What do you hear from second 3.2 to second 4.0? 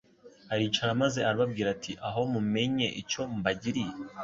mbagiriye?»